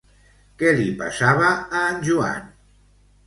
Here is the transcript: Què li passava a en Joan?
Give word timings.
Què 0.61 0.71
li 0.77 0.85
passava 1.01 1.51
a 1.81 1.83
en 1.91 2.01
Joan? 2.09 2.47